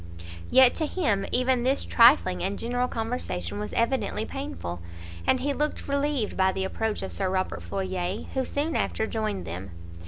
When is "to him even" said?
0.77-1.61